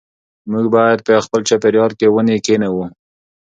موږ 0.51 0.65
باید 0.75 0.99
په 1.07 1.13
خپل 1.25 1.41
چاپېریال 1.49 1.91
کې 1.99 2.07
ونې 2.13 2.37
کېنوو. 2.45 2.85